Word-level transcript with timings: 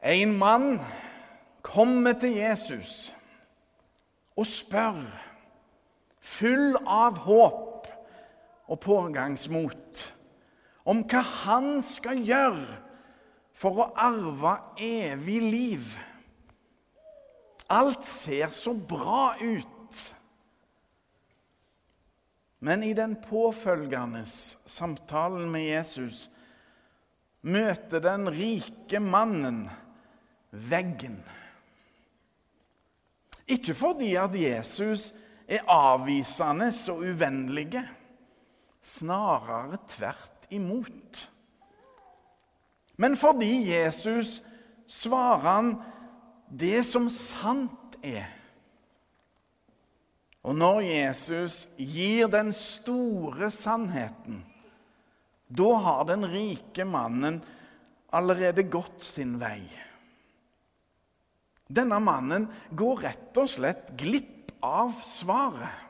En 0.00 0.38
mann 0.38 0.78
kommer 1.62 2.16
til 2.16 2.38
Jesus 2.38 3.10
og 4.40 4.46
spør, 4.48 5.02
full 6.24 6.78
av 6.88 7.18
håp 7.26 7.90
og 8.70 8.78
pågangsmot, 8.80 10.04
om 10.88 11.02
hva 11.04 11.20
han 11.42 11.82
skal 11.84 12.22
gjøre 12.24 12.78
for 13.52 13.82
å 13.82 13.90
arve 14.00 14.54
evig 14.80 15.40
liv. 15.44 15.90
Alt 17.68 18.06
ser 18.08 18.54
så 18.56 18.72
bra 18.72 19.34
ut. 19.36 20.00
Men 22.64 22.82
i 22.84 22.94
den 22.96 23.18
påfølgende 23.20 24.24
samtalen 24.24 25.52
med 25.52 25.68
Jesus 25.68 26.24
møter 27.40 28.02
den 28.04 28.28
rike 28.32 29.00
mannen 29.00 29.62
veggen. 30.50 31.20
Ikke 33.50 33.74
fordi 33.74 34.14
at 34.18 34.34
Jesus 34.34 35.10
er 35.48 35.66
avvisende 35.66 36.70
og 36.92 37.06
uvennlige. 37.10 37.88
snarere 38.82 39.76
tvert 39.88 40.46
imot. 40.50 41.30
Men 42.96 43.16
fordi 43.16 43.68
Jesus 43.68 44.40
svarer 44.88 45.44
han 45.44 45.68
det 46.48 46.80
som 46.88 47.10
sant 47.12 47.98
er. 48.02 48.24
Og 50.42 50.56
når 50.56 50.80
Jesus 50.80 51.66
gir 51.76 52.30
den 52.32 52.54
store 52.56 53.50
sannheten, 53.52 54.40
da 55.48 55.70
har 55.84 56.06
den 56.08 56.24
rike 56.24 56.86
mannen 56.88 57.42
allerede 58.16 58.64
gått 58.64 59.04
sin 59.04 59.36
vei. 59.40 59.60
Denne 61.70 62.00
mannen 62.02 62.48
går 62.74 63.04
rett 63.06 63.38
og 63.38 63.46
slett 63.52 63.92
glipp 63.98 64.50
av 64.66 64.96
svaret. 65.06 65.86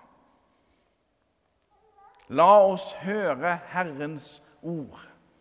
La 2.30 2.50
oss 2.62 2.92
høre 3.02 3.56
Herrens 3.72 4.36
ord. 4.60 4.98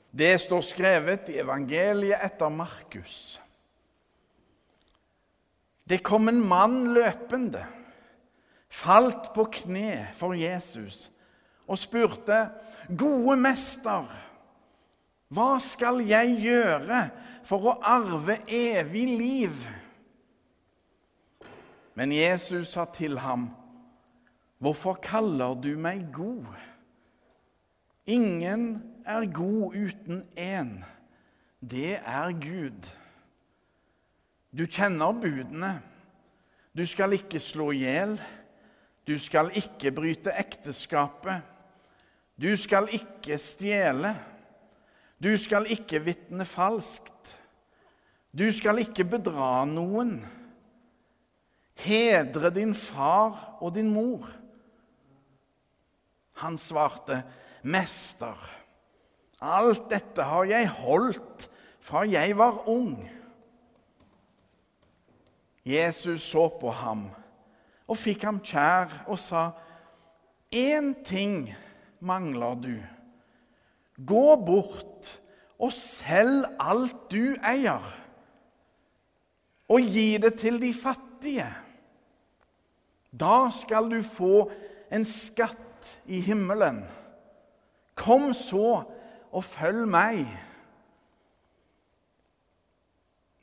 Det 0.10 0.32
står 0.42 0.64
skrevet 0.66 1.28
i 1.30 1.38
evangeliet 1.44 2.24
etter 2.26 2.50
Markus. 2.50 3.38
Det 5.86 6.00
kom 6.06 6.32
en 6.32 6.40
mann 6.42 6.94
løpende, 6.96 7.62
falt 8.70 9.32
på 9.36 9.46
kne 9.60 10.08
for 10.18 10.38
Jesus 10.38 11.08
og 11.70 11.78
spurte, 11.78 12.50
'Gode 12.90 13.36
mester, 13.38 14.08
hva 15.30 15.60
skal 15.62 16.02
jeg 16.02 16.40
gjøre 16.42 17.04
for 17.46 17.70
å 17.70 17.78
arve 17.86 18.40
evig 18.48 19.06
liv?' 19.20 19.68
Men 22.00 22.14
Jesus 22.16 22.68
sa 22.72 22.86
til 22.86 23.18
ham, 23.20 23.50
'Hvorfor 24.60 24.94
kaller 24.94 25.54
du 25.54 25.76
meg 25.76 26.06
god?' 26.14 26.56
Ingen 28.08 28.84
er 29.06 29.34
god 29.34 29.76
uten 29.76 30.24
én. 30.38 30.84
Det 31.62 32.00
er 32.06 32.32
Gud. 32.32 32.88
Du 34.58 34.66
kjenner 34.66 35.12
budene. 35.12 35.82
Du 36.78 36.86
skal 36.86 37.14
ikke 37.14 37.40
slå 37.40 37.72
i 37.72 37.78
hjel. 37.78 38.22
Du 39.08 39.20
skal 39.20 39.52
ikke 39.54 39.92
bryte 39.92 40.32
ekteskapet. 40.40 41.42
Du 42.42 42.56
skal 42.56 42.88
ikke 42.92 43.38
stjele. 43.38 44.16
Du 45.24 45.38
skal 45.38 45.66
ikke 45.70 46.00
vitne 46.06 46.46
falskt. 46.46 47.40
Du 48.38 48.52
skal 48.52 48.80
ikke 48.80 49.04
bedra 49.04 49.66
noen. 49.66 50.39
Hedre 51.80 52.52
din 52.52 52.74
far 52.76 53.58
og 53.64 53.76
din 53.76 53.90
mor. 53.94 54.28
Han 56.40 56.58
svarte, 56.60 57.22
Mester, 57.64 58.36
alt 59.44 59.88
dette 59.92 60.24
har 60.24 60.48
jeg 60.48 60.68
holdt 60.80 61.48
fra 61.84 62.06
jeg 62.08 62.36
var 62.38 62.64
ung. 62.72 63.00
Jesus 65.68 66.24
så 66.32 66.48
på 66.60 66.72
ham 66.72 67.10
og 67.90 67.98
fikk 67.98 68.24
ham 68.28 68.40
kjær 68.46 69.04
og 69.10 69.20
sa, 69.20 69.50
Én 70.50 70.96
ting 71.06 71.52
mangler 72.02 72.56
du. 72.58 72.76
Gå 73.98 74.36
bort 74.42 75.20
og 75.60 75.74
selg 75.76 76.48
alt 76.58 77.10
du 77.12 77.36
eier, 77.46 77.84
og 79.70 79.90
gi 79.94 80.18
det 80.22 80.34
til 80.42 80.58
de 80.62 80.72
fattige 80.74 81.50
da 83.12 83.50
skal 83.54 83.90
du 83.90 84.00
få 84.06 84.50
en 84.94 85.06
skatt 85.06 85.88
i 86.06 86.20
himmelen. 86.22 86.84
Kom 87.98 88.32
så 88.38 88.84
og 89.30 89.46
følg 89.46 89.86
meg. 89.90 90.26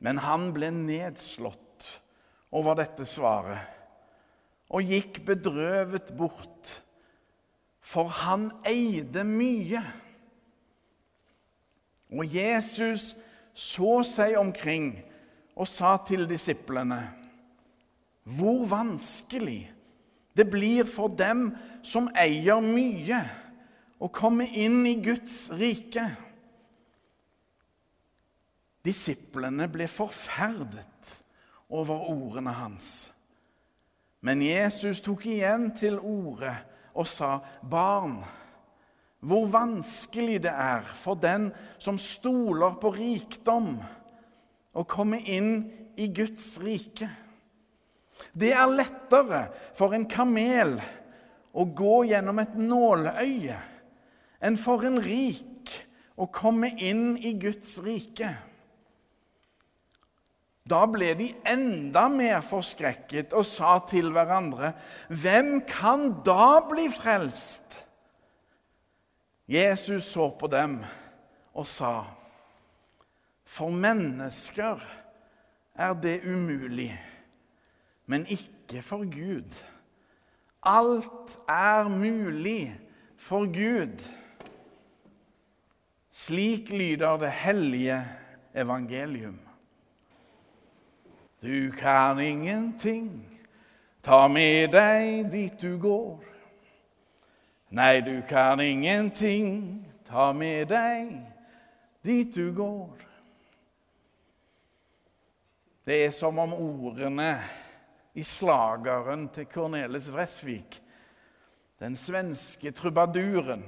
Men 0.03 0.21
han 0.23 0.51
ble 0.55 0.71
nedslått 0.75 1.89
over 2.55 2.79
dette 2.79 3.07
svaret 3.09 3.73
og 4.67 4.83
gikk 4.83 5.21
bedrøvet 5.27 6.09
bort, 6.19 6.73
for 7.79 8.11
han 8.25 8.49
eide 8.67 9.23
mye. 9.27 9.83
Og 12.11 12.35
Jesus 12.35 13.13
så 13.55 14.01
seg 14.07 14.35
omkring 14.41 14.91
og 15.55 15.69
sa 15.71 15.95
til 16.07 16.27
disiplene 16.29 16.99
hvor 18.27 18.67
vanskelig 18.67 19.73
det 20.37 20.49
blir 20.51 20.85
for 20.91 21.09
dem 21.09 21.53
som 21.87 22.11
eier 22.19 22.61
mye, 22.61 23.23
å 23.97 24.11
komme 24.13 24.45
inn 24.53 24.83
i 24.85 24.97
Guds 25.01 25.47
rike. 25.57 26.05
Disiplene 28.85 29.71
ble 29.73 29.87
forferdet 29.89 31.15
over 31.73 32.11
ordene 32.13 32.53
hans. 32.59 33.09
Men 34.21 34.43
Jesus 34.45 35.01
tok 35.05 35.25
igjen 35.31 35.71
til 35.79 35.97
orde 35.97 36.53
og 36.97 37.07
sa, 37.09 37.39
'Barn, 37.63 38.25
hvor 39.21 39.47
vanskelig 39.49 40.43
det 40.43 40.53
er 40.53 40.83
for 40.83 41.15
den 41.15 41.53
som 41.79 41.99
stoler 41.99 42.77
på 42.81 42.93
rikdom, 42.93 43.79
å 44.75 44.83
komme 44.85 45.23
inn 45.25 45.71
i 45.97 46.11
Guds 46.13 46.59
rike.' 46.61 47.26
Det 48.37 48.53
er 48.53 48.73
lettere 48.73 49.47
for 49.77 49.95
en 49.97 50.07
kamel 50.09 50.77
å 51.57 51.65
gå 51.77 52.03
gjennom 52.11 52.41
et 52.43 52.57
nåløye 52.59 53.61
enn 54.45 54.59
for 54.61 54.85
en 54.87 54.99
rik 55.03 55.73
å 56.17 56.29
komme 56.33 56.73
inn 56.81 57.17
i 57.17 57.35
Guds 57.41 57.79
rike. 57.85 58.33
Da 60.67 60.83
ble 60.91 61.13
de 61.15 61.29
enda 61.47 62.07
mer 62.11 62.41
forskrekket 62.45 63.35
og 63.39 63.47
sa 63.47 63.77
til 63.87 64.11
hverandre.: 64.15 64.73
Hvem 65.09 65.61
kan 65.69 66.09
da 66.27 66.61
bli 66.67 66.89
frelst? 66.91 67.63
Jesus 69.47 70.09
så 70.11 70.33
på 70.35 70.51
dem 70.51 70.81
og 71.55 71.67
sa.: 71.71 72.03
For 73.47 73.71
mennesker 73.71 74.83
er 75.79 75.95
det 76.03 76.25
umulig 76.27 76.91
men 78.07 78.27
ikke 78.27 78.83
for 78.83 79.05
Gud. 79.05 79.65
Alt 80.63 81.39
er 81.49 81.89
mulig 81.89 82.81
for 83.17 83.47
Gud. 83.47 84.13
Slik 86.11 86.71
lyder 86.71 87.17
det 87.17 87.31
hellige 87.31 88.05
evangelium. 88.55 89.41
Du 91.43 91.71
kan 91.79 92.19
ingenting 92.19 93.39
ta 94.03 94.29
med 94.29 94.73
deg 94.73 95.31
dit 95.31 95.61
du 95.63 95.79
går. 95.79 96.25
Nei, 97.71 98.01
du 98.01 98.23
kan 98.29 98.61
ingenting 98.61 99.87
ta 100.09 100.33
med 100.33 100.71
deg 100.71 101.11
dit 102.07 102.35
du 102.35 102.55
går. 102.55 102.97
Det 105.87 106.05
er 106.07 106.11
som 106.11 106.39
om 106.39 106.55
ordene 106.55 107.37
i 108.17 108.25
slageren 108.25 109.29
til 109.35 109.49
Cornelis 109.53 110.09
Vresvik, 110.13 110.79
den 111.81 111.97
svenske 112.01 112.73
trubaduren 112.73 113.67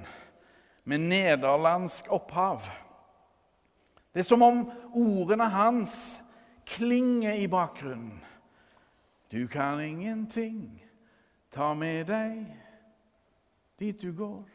med 0.89 1.05
nederlandsk 1.05 2.09
opphav. 2.09 2.65
Det 4.13 4.25
er 4.25 4.29
som 4.29 4.43
om 4.43 4.63
ordene 4.97 5.51
hans 5.53 6.19
klinger 6.69 7.37
i 7.37 7.47
bakgrunnen. 7.47 8.25
Du 9.29 9.45
kan 9.53 9.81
ingenting 9.85 10.81
ta 11.53 11.75
med 11.77 12.09
deg 12.09 12.47
dit 13.79 14.01
du 14.01 14.15
går. 14.17 14.49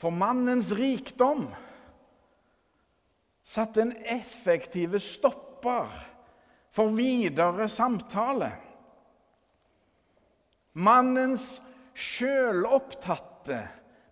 For 0.00 0.12
mannens 0.12 0.72
rikdom 0.76 1.48
satte 3.44 3.82
en 3.82 3.96
effektiv 4.04 4.96
stopper 5.60 5.88
for 6.72 6.94
videre 6.96 7.68
samtale. 7.68 8.50
Mannens 10.72 11.60
sjølopptatte 11.94 13.60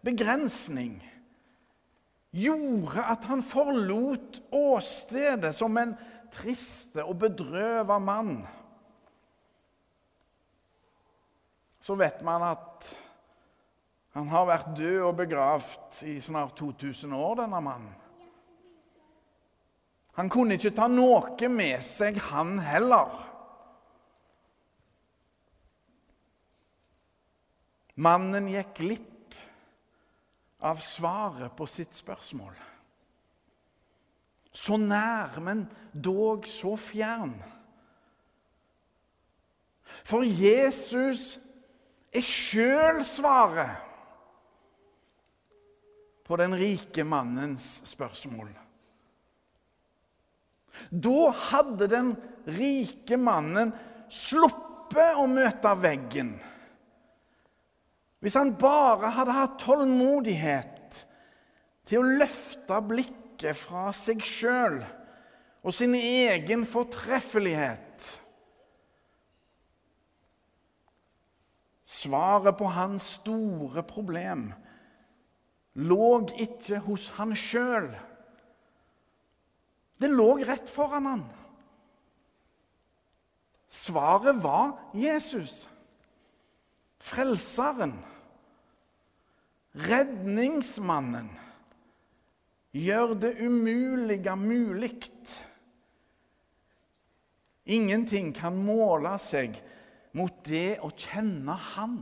begrensning 0.05 0.99
gjorde 2.35 3.05
at 3.09 3.25
han 3.31 3.43
forlot 3.47 4.41
åstedet 4.53 5.55
som 5.57 5.77
en 5.81 5.95
triste 6.35 7.05
og 7.05 7.17
bedrøva 7.23 7.97
mann. 8.03 8.43
Så 11.81 11.97
vet 11.97 12.21
man 12.27 12.43
at 12.51 12.91
han 14.13 14.29
har 14.29 14.49
vært 14.51 14.75
død 14.77 15.01
og 15.07 15.17
begravd 15.23 16.03
i 16.11 16.19
snart 16.21 16.59
2000 16.59 17.15
år, 17.15 17.39
denne 17.45 17.63
mannen. 17.63 17.95
Han 20.19 20.27
kunne 20.27 20.57
ikke 20.59 20.75
ta 20.75 20.89
noe 20.91 21.49
med 21.53 21.79
seg, 21.87 22.19
han 22.33 22.57
heller. 22.59 23.13
Mannen 28.03 28.51
gikk 28.51 28.73
glipp 28.81 29.39
av 30.67 30.83
svaret 30.83 31.55
på 31.55 31.67
sitt 31.71 31.95
spørsmål. 31.95 32.51
Så 34.51 34.75
nær, 34.83 35.39
men 35.39 35.69
dog 35.95 36.51
så 36.51 36.75
fjern. 36.83 37.37
For 40.03 40.27
Jesus 40.27 41.37
er 42.11 42.27
sjøl 42.27 43.05
svaret 43.07 43.87
på 46.27 46.39
den 46.43 46.59
rike 46.59 47.07
mannens 47.07 47.79
spørsmål. 47.87 48.51
Da 50.91 51.33
hadde 51.51 51.89
den 51.91 52.13
rike 52.49 53.19
mannen 53.21 53.73
sluppet 54.13 55.19
å 55.21 55.27
møte 55.31 55.73
veggen. 55.83 56.37
Hvis 58.19 58.37
han 58.39 58.55
bare 58.59 59.13
hadde 59.15 59.37
hatt 59.37 59.59
tålmodighet 59.63 61.03
til 61.89 62.03
å 62.03 62.17
løfte 62.23 62.81
blikket 62.89 63.59
fra 63.59 63.91
seg 63.95 64.25
sjøl 64.27 64.81
og 65.63 65.75
sin 65.75 65.95
egen 65.99 66.65
fortreffelighet 66.67 67.85
Svaret 71.99 72.55
på 72.59 72.69
hans 72.71 73.05
store 73.17 73.83
problem 73.87 74.51
lå 75.79 76.11
ikke 76.43 76.81
hos 76.85 77.07
han 77.17 77.33
sjøl. 77.39 77.89
Det 79.99 80.09
lå 80.09 80.39
rett 80.47 80.71
foran 80.71 81.07
han. 81.07 81.25
Svaret 83.69 84.39
var 84.43 84.79
Jesus. 84.95 85.67
Frelseren. 86.99 87.97
Redningsmannen. 89.73 91.31
Gjør 92.73 93.15
det 93.19 93.35
umulige 93.43 94.37
mulig. 94.37 94.93
Ingenting 97.69 98.31
kan 98.37 98.57
måle 98.57 99.17
seg 99.21 99.59
mot 100.17 100.39
det 100.47 100.79
å 100.81 100.89
kjenne 100.97 101.53
Han, 101.75 101.99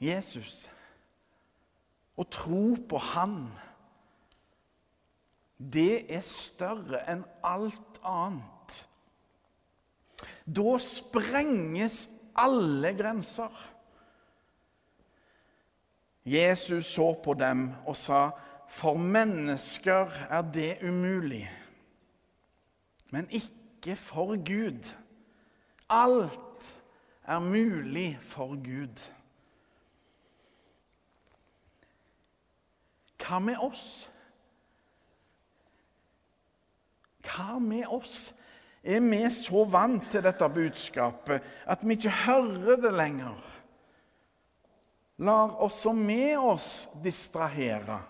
Jesus 0.00 0.62
og 2.16 2.28
tro 2.32 2.74
på 2.88 3.00
Han, 3.12 3.36
det 5.70 6.06
er 6.10 6.24
større 6.26 7.04
enn 7.10 7.22
alt 7.46 8.00
annet. 8.02 8.78
Da 10.46 10.78
sprenges 10.82 12.06
alle 12.34 12.94
grenser. 12.98 13.52
Jesus 16.26 16.86
så 16.94 17.12
på 17.22 17.34
dem 17.34 17.70
og 17.86 17.96
sa, 17.96 18.30
'For 18.68 18.96
mennesker 18.96 20.10
er 20.30 20.42
det 20.42 20.78
umulig, 20.82 21.50
men 23.10 23.28
ikke 23.30 23.96
for 23.96 24.36
Gud.' 24.36 24.96
Alt 25.90 26.80
er 27.24 27.38
mulig 27.38 28.18
for 28.22 28.56
Gud. 28.56 29.12
Hva 33.20 33.38
med 33.38 33.56
oss? 33.60 34.11
Hva 37.32 37.58
med 37.62 37.88
oss? 37.88 38.30
Er 38.82 39.00
vi 39.00 39.22
så 39.30 39.62
vant 39.70 40.08
til 40.10 40.24
dette 40.24 40.48
budskapet 40.50 41.44
at 41.70 41.84
vi 41.86 41.94
ikke 41.94 42.14
hører 42.24 42.80
det 42.82 42.90
lenger? 42.94 43.36
Lar 45.22 45.54
også 45.62 45.92
med 45.94 46.34
oss 46.40 46.88
distrahere, 47.04 48.00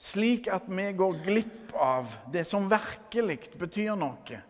slik 0.00 0.48
at 0.50 0.66
vi 0.66 0.88
går 0.96 1.20
glipp 1.22 1.74
av 1.78 2.16
det 2.34 2.42
som 2.48 2.66
virkelig 2.70 3.52
betyr 3.60 3.94
noe. 3.98 4.40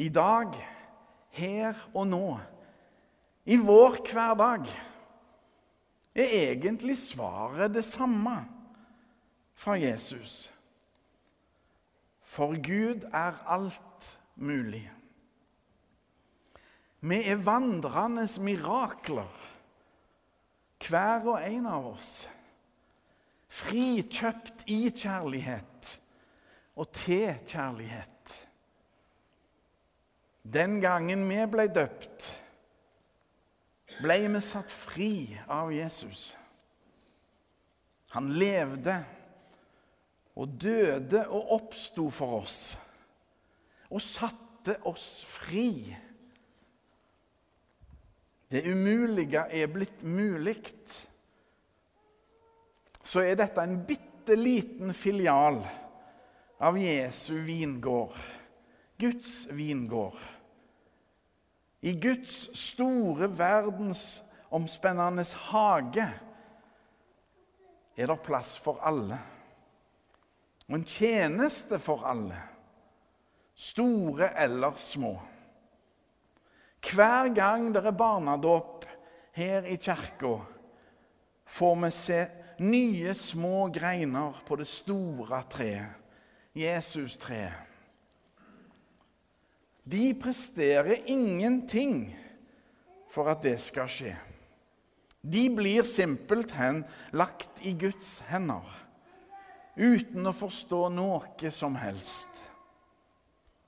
I 0.00 0.08
dag, 0.08 0.56
her 1.36 1.76
og 1.92 2.08
nå, 2.08 2.30
i 3.44 3.58
vår 3.60 3.98
hverdag 4.08 4.70
er 6.16 6.32
egentlig 6.38 6.96
svaret 7.02 7.74
det 7.74 7.84
samme 7.84 8.38
fra 9.52 9.76
Jesus. 9.76 10.51
For 12.32 12.56
Gud 12.56 13.04
er 13.12 13.42
alt 13.52 14.08
mulig. 14.40 14.86
Vi 17.00 17.18
er 17.28 17.42
vandrende 17.44 18.24
mirakler, 18.40 19.28
hver 20.88 21.28
og 21.34 21.42
en 21.44 21.66
av 21.68 21.90
oss. 21.92 22.12
Frikjøpt 23.52 24.64
i 24.72 24.86
kjærlighet 24.88 25.96
og 26.80 26.88
til 26.96 27.34
kjærlighet. 27.44 28.36
Den 30.42 30.80
gangen 30.80 31.28
vi 31.28 31.42
ble 31.52 31.68
døpt, 31.68 32.30
ble 34.00 34.22
vi 34.24 34.40
satt 34.42 34.72
fri 34.72 35.12
av 35.52 35.74
Jesus. 35.74 36.30
Han 38.16 38.32
levde 38.40 39.02
og 40.36 40.56
døde 40.60 41.26
og 41.28 41.52
oppsto 41.58 42.08
for 42.12 42.40
oss 42.42 42.60
og 43.92 44.00
satte 44.00 44.78
oss 44.88 45.24
fri. 45.28 45.92
Det 48.48 48.64
umulige 48.68 49.44
er 49.52 49.68
blitt 49.72 50.02
mulig. 50.04 50.56
Så 53.02 53.24
er 53.24 53.36
dette 53.36 53.60
en 53.60 53.82
bitte 53.84 54.36
liten 54.38 54.94
filial 54.96 55.60
av 56.62 56.78
Jesu 56.78 57.34
vingård, 57.44 58.16
Guds 59.00 59.48
vingård. 59.52 60.20
I 61.82 61.96
Guds 61.98 62.46
store, 62.56 63.26
verdensomspennende 63.26 65.24
hage 65.50 66.06
er 67.96 68.06
det 68.08 68.20
plass 68.24 68.54
for 68.62 68.78
alle. 68.86 69.18
Og 70.72 70.78
en 70.78 70.86
tjeneste 70.88 71.76
for 71.84 72.00
alle, 72.08 72.38
store 73.52 74.30
eller 74.40 74.72
små. 74.80 75.10
Hver 76.80 77.28
gang 77.36 77.66
det 77.74 77.82
er 77.84 77.92
barnedåp 77.92 78.86
her 79.36 79.68
i 79.68 79.76
kirka, 79.76 80.38
får 81.44 81.76
vi 81.82 81.90
se 81.92 82.20
nye 82.64 83.12
små 83.12 83.68
greiner 83.68 84.40
på 84.48 84.56
det 84.56 84.70
store 84.72 85.42
treet, 85.52 85.92
Jesus-treet. 86.56 87.68
De 89.84 90.14
presterer 90.16 91.04
ingenting 91.04 92.14
for 93.12 93.28
at 93.28 93.44
det 93.44 93.58
skal 93.60 93.92
skje. 93.92 94.16
De 95.20 95.50
blir 95.52 95.84
simpelthen 95.84 96.86
lagt 97.12 97.60
i 97.60 97.76
Guds 97.76 98.22
hender 98.32 98.81
uten 99.76 100.26
å 100.28 100.34
forstå 100.36 100.88
noe 100.92 101.50
som 101.54 101.76
helst. 101.80 102.28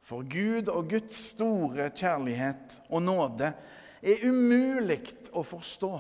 For 0.05 0.27
Gud 0.29 0.69
og 0.69 0.91
Guds 0.93 1.17
store 1.31 1.89
kjærlighet 1.97 2.81
og 2.91 3.07
nåde 3.07 3.55
er 4.05 4.27
umulig 4.29 5.01
å 5.33 5.41
forstå. 5.47 5.95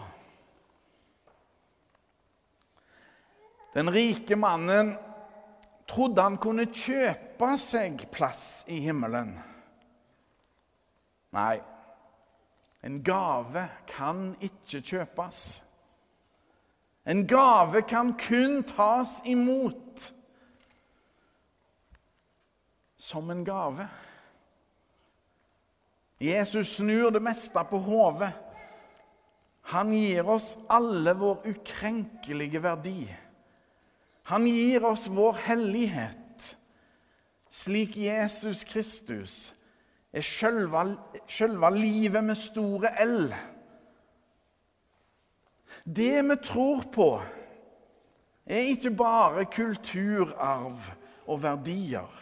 Den 3.74 3.90
rike 3.90 4.36
mannen 4.36 4.92
trodde 5.88 6.22
han 6.22 6.36
kunne 6.40 6.68
kjøpe 6.68 7.54
seg 7.58 8.04
plass 8.12 8.62
i 8.70 8.78
himmelen. 8.84 9.32
Nei, 11.34 11.56
en 12.84 13.00
gave 13.02 13.64
kan 13.88 14.28
ikke 14.44 14.82
kjøpes. 14.84 15.40
En 17.08 17.24
gave 17.28 17.82
kan 17.88 18.12
kun 18.20 18.62
tas 18.68 19.18
imot 19.28 19.83
som 23.04 23.30
en 23.30 23.44
gave. 23.44 23.86
Jesus 26.18 26.76
snur 26.76 27.10
det 27.12 27.20
meste 27.22 27.64
på 27.68 27.80
hodet. 27.84 28.32
Han 29.74 29.92
gir 29.92 30.28
oss 30.28 30.54
alle 30.72 31.12
vår 31.16 31.44
ukrenkelige 31.52 32.62
verdi. 32.64 33.02
Han 34.32 34.46
gir 34.48 34.84
oss 34.88 35.04
vår 35.12 35.36
hellighet, 35.44 36.56
slik 37.52 37.96
Jesus 38.00 38.64
Kristus 38.64 39.52
er 40.14 40.22
sjølve 40.22 41.70
livet 41.74 42.24
med 42.24 42.38
store 42.38 42.92
L. 43.02 43.34
Det 45.84 46.22
vi 46.22 46.36
tror 46.44 46.84
på, 46.94 47.08
er 48.46 48.70
ikke 48.70 48.92
bare 48.94 49.48
kulturarv 49.50 50.92
og 51.26 51.42
verdier. 51.42 52.20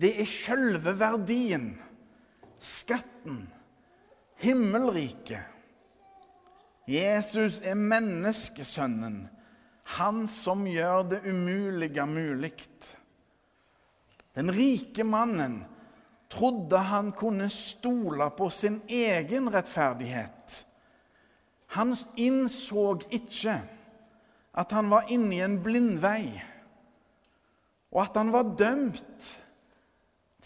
Det 0.00 0.14
er 0.22 0.28
sjølve 0.28 0.94
verdien, 0.96 1.74
skatten, 2.56 3.42
himmelriket. 4.40 5.44
Jesus 6.88 7.58
er 7.60 7.76
menneskesønnen, 7.76 9.26
han 9.98 10.22
som 10.30 10.64
gjør 10.66 11.04
det 11.10 11.20
umulige 11.28 12.06
mulig. 12.08 12.54
Den 14.34 14.52
rike 14.54 15.04
mannen 15.04 15.60
trodde 16.30 16.78
han 16.78 17.10
kunne 17.12 17.50
stole 17.52 18.30
på 18.38 18.48
sin 18.54 18.80
egen 18.88 19.50
rettferdighet. 19.52 20.64
Han 21.76 21.92
innså 22.16 22.86
ikke 23.10 23.58
at 24.58 24.72
han 24.74 24.88
var 24.90 25.10
inne 25.12 25.36
i 25.36 25.44
en 25.44 25.60
blindvei, 25.62 26.24
og 27.90 28.02
at 28.06 28.16
han 28.18 28.32
var 28.32 28.54
dømt 28.58 29.28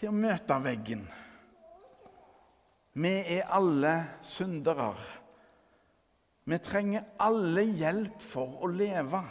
til 0.05 0.13
å 0.13 0.21
møte 0.21 0.55
veggen. 0.61 0.99
Vi 3.01 3.11
er 3.39 3.47
alle 3.57 3.93
syndere. 4.21 4.91
Vi 6.45 6.59
trenger 6.61 7.07
alle 7.25 7.63
hjelp 7.73 8.21
for 8.21 8.61
å 8.61 8.69
leve. 8.69 9.23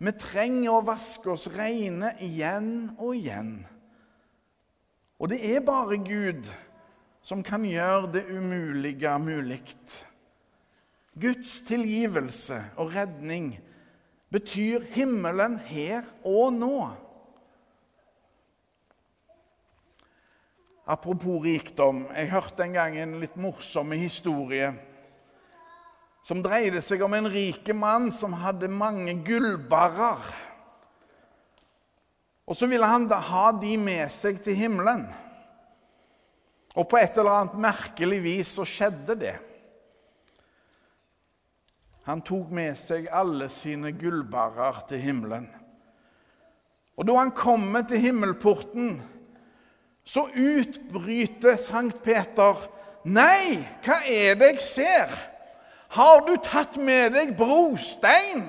Vi 0.00 0.14
trenger 0.16 0.72
å 0.72 0.86
vaske 0.88 1.34
oss 1.34 1.50
rene 1.52 2.14
igjen 2.24 2.96
og 2.96 3.12
igjen. 3.18 3.52
Og 5.20 5.28
det 5.28 5.42
er 5.52 5.64
bare 5.68 6.00
Gud 6.00 6.48
som 7.20 7.44
kan 7.44 7.64
gjøre 7.68 8.14
det 8.16 8.26
umulige 8.32 9.12
mulig. 9.20 9.60
Guds 11.12 11.60
tilgivelse 11.68 12.62
og 12.80 12.96
redning 12.96 13.58
betyr 14.32 14.88
himmelen 14.96 15.60
her 15.68 16.08
og 16.24 16.56
nå. 16.56 16.78
Apropos 20.86 21.42
rikdom. 21.42 22.04
Jeg 22.14 22.30
hørte 22.30 22.62
en 22.62 22.76
gang 22.76 22.96
en 22.96 23.16
litt 23.18 23.34
morsom 23.34 23.90
historie 23.98 24.70
som 26.26 26.42
dreide 26.42 26.80
seg 26.82 27.02
om 27.06 27.14
en 27.14 27.28
rik 27.30 27.68
mann 27.74 28.08
som 28.14 28.34
hadde 28.38 28.70
mange 28.70 29.14
gullbarrer. 29.26 30.22
Og 32.46 32.58
så 32.58 32.66
ville 32.70 32.86
han 32.86 33.06
da 33.10 33.18
ha 33.18 33.48
de 33.54 33.74
med 33.78 34.06
seg 34.14 34.38
til 34.42 34.58
himmelen. 34.58 35.04
Og 36.76 36.86
på 36.90 36.98
et 36.98 37.18
eller 37.18 37.40
annet 37.40 37.58
merkelig 37.62 38.18
vis 38.22 38.54
så 38.58 38.66
skjedde 38.66 39.18
det. 39.18 39.34
Han 42.06 42.22
tok 42.22 42.50
med 42.54 42.78
seg 42.78 43.08
alle 43.10 43.48
sine 43.50 43.90
gullbarrer 43.98 44.84
til 44.90 45.02
himmelen. 45.02 45.48
Og 46.94 47.06
da 47.06 47.18
han 47.18 47.34
kommer 47.34 47.82
til 47.86 48.02
himmelporten, 48.02 49.00
så 50.06 50.28
utbryter 50.30 51.58
Sankt 51.58 52.02
Peter 52.04 52.68
Nei, 53.06 53.60
hva 53.86 54.00
er 54.02 54.34
det 54.34 54.48
jeg 54.56 54.62
ser? 54.64 55.12
Har 55.94 56.24
du 56.26 56.32
tatt 56.42 56.74
med 56.82 57.12
deg 57.14 57.36
brostein? 57.38 58.48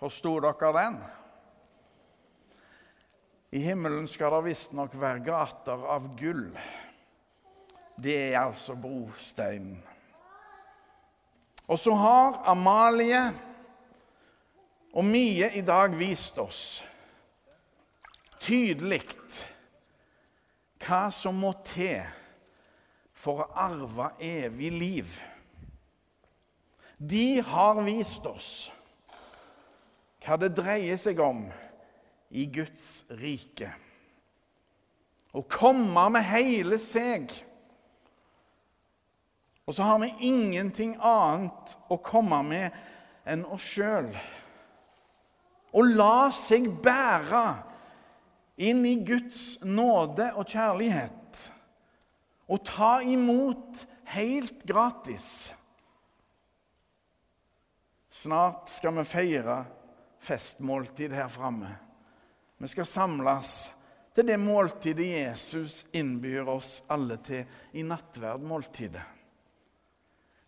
Forsto 0.00 0.34
dere 0.44 0.72
den? 0.76 0.98
I 3.56 3.62
himmelen 3.64 4.04
skal 4.08 4.36
det 4.36 4.50
visstnok 4.50 4.92
være 5.00 5.24
gater 5.24 5.86
av 5.94 6.10
gull. 6.20 6.50
Det 7.96 8.18
er 8.34 8.42
altså 8.42 8.76
brosteinen. 8.76 9.80
Og 11.70 11.80
så 11.80 11.96
har 11.96 12.42
Amalie 12.52 13.24
og 14.92 15.04
Mie 15.08 15.48
i 15.56 15.64
dag 15.64 15.96
vist 15.96 16.38
oss 16.42 16.62
tydelig 18.40 19.02
hva 20.80 21.08
som 21.12 21.36
må 21.40 21.52
til 21.66 22.02
for 23.20 23.42
å 23.42 23.50
arve 23.68 24.10
evig 24.24 24.70
liv. 24.72 25.18
De 26.96 27.40
har 27.44 27.80
vist 27.84 28.26
oss 28.28 28.70
hva 30.20 30.36
det 30.40 30.52
dreier 30.56 30.98
seg 31.00 31.20
om 31.24 31.46
i 32.30 32.44
Guds 32.52 33.04
rike. 33.20 33.70
Å 35.32 35.42
komme 35.48 36.08
med 36.12 36.26
hele 36.26 36.76
seg. 36.82 37.30
Og 39.64 39.76
så 39.76 39.86
har 39.86 40.00
vi 40.02 40.10
ingenting 40.26 40.96
annet 40.98 41.76
å 41.88 41.96
komme 42.02 42.42
med 42.44 42.76
enn 43.28 43.44
oss 43.48 43.64
sjøl. 43.76 44.10
Å 45.70 45.84
la 45.86 46.30
seg 46.34 46.66
bære 46.82 47.44
inn 48.60 48.84
i 48.86 48.98
Guds 49.04 49.58
nåde 49.64 50.30
og 50.36 50.48
kjærlighet. 50.48 51.16
og 52.50 52.64
ta 52.66 52.98
imot 53.06 53.84
helt 54.10 54.64
gratis. 54.66 55.52
Snart 58.10 58.68
skal 58.72 58.96
vi 58.98 59.04
feire 59.06 59.60
festmåltid 60.20 61.14
her 61.14 61.30
framme. 61.30 61.70
Vi 62.58 62.68
skal 62.68 62.88
samles 62.90 63.70
til 64.10 64.26
det 64.26 64.40
måltidet 64.42 65.06
Jesus 65.06 65.84
innbyr 65.94 66.50
oss 66.50 66.80
alle 66.90 67.20
til 67.22 67.46
i 67.78 67.86
nattverdmåltidet. 67.86 69.06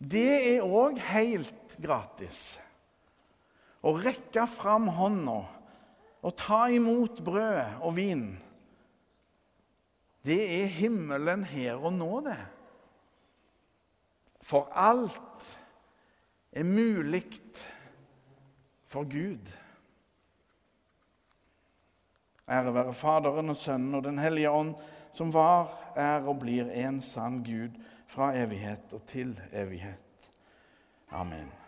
Det 0.02 0.56
er 0.56 0.66
òg 0.66 0.98
helt 1.12 1.78
gratis. 1.78 2.58
Å 3.86 3.94
rekke 3.94 4.48
fram 4.50 4.90
hånda 4.90 5.38
og 6.22 6.36
ta 6.38 6.66
imot 6.70 7.22
brød 7.24 7.82
og 7.82 7.96
vin. 7.96 8.26
Det 10.22 10.42
er 10.62 10.66
himmelen 10.70 11.44
her 11.44 11.82
og 11.82 11.92
nå, 11.92 12.20
det. 12.26 12.38
For 14.42 14.70
alt 14.74 15.58
er 16.52 16.66
mulig 16.66 17.24
for 18.86 19.02
Gud. 19.02 19.50
Ære 22.48 22.74
være 22.74 22.94
Faderen 22.94 23.50
og 23.50 23.56
Sønnen 23.56 23.94
og 23.94 24.04
Den 24.04 24.18
hellige 24.18 24.50
ånd, 24.50 24.74
som 25.12 25.32
var, 25.34 25.70
er 25.96 26.26
og 26.28 26.38
blir 26.40 26.70
en 26.70 27.00
sann 27.02 27.42
Gud 27.44 27.74
fra 28.06 28.32
evighet 28.36 28.92
og 28.92 29.02
til 29.06 29.40
evighet. 29.52 30.30
Amen. 31.10 31.61